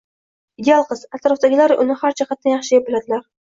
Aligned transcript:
Ideal 0.61 0.85
qiz. 0.91 1.03
Atrofdagilar 1.17 1.75
uni 1.85 1.99
har 2.01 2.17
jihatdan 2.23 2.55
yaxshi 2.55 2.77
deb 2.81 2.89
biladilar. 2.89 3.23